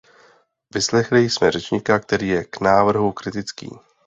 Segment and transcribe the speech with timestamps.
[0.73, 3.69] Vyslechli jsme řečníka, který je k návrhu kritický.